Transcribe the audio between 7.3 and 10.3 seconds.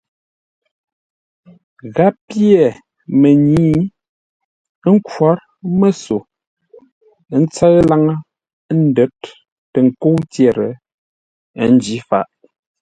ńtsə́ʉ laŋə́ ə́ ndə́r tə nkə́u